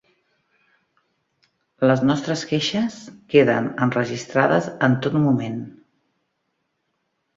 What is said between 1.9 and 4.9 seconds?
Les nostres queixes queden enregistrades